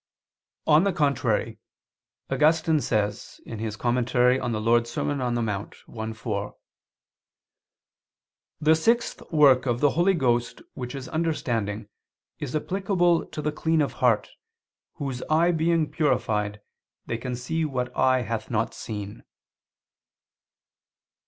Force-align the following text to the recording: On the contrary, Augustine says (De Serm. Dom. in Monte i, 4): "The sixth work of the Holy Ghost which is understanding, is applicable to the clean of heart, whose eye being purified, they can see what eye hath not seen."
On 0.65 0.83
the 0.83 0.93
contrary, 0.93 1.59
Augustine 2.31 2.81
says 2.81 3.39
(De 3.45 3.51
Serm. 3.51 4.07
Dom. 4.09 5.11
in 5.11 5.45
Monte 5.45 5.77
i, 6.09 6.13
4): 6.13 6.55
"The 8.59 8.75
sixth 8.75 9.21
work 9.31 9.67
of 9.67 9.79
the 9.79 9.91
Holy 9.91 10.15
Ghost 10.15 10.63
which 10.73 10.95
is 10.95 11.07
understanding, 11.09 11.87
is 12.39 12.55
applicable 12.55 13.27
to 13.27 13.43
the 13.43 13.51
clean 13.51 13.79
of 13.83 13.93
heart, 14.01 14.31
whose 14.95 15.21
eye 15.29 15.51
being 15.51 15.91
purified, 15.91 16.61
they 17.05 17.19
can 17.19 17.35
see 17.35 17.63
what 17.63 17.95
eye 17.95 18.23
hath 18.23 18.49
not 18.49 18.73
seen." 18.73 19.23